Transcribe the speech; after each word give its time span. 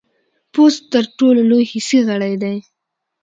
پوست 0.53 0.93
ټولو 1.17 1.41
لوی 1.49 1.63
حسي 1.71 1.99
غړی 2.07 2.33
دی. 2.43 2.55